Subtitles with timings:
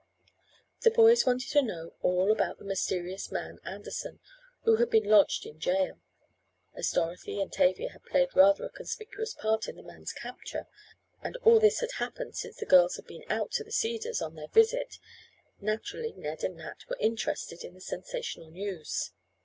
[0.79, 4.19] The boys wanted to know all about the mysterious man Anderson,
[4.63, 5.99] who had been lodged in jail.
[6.73, 10.65] As Dorothy and Tavia had played rather a conspicuous part in the man's capture,
[11.21, 14.33] and all this had happened since the girls had been out to the Cedars, on
[14.33, 14.97] their visit,
[15.59, 19.11] naturally Ned and Nat were interested in the sensational news.